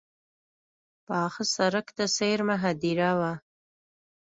پاخه 1.07 1.43
سړک 1.55 1.87
ته 1.97 2.05
څېرمه 2.15 2.55
هدیره 2.63 3.11
وه. 3.19 3.33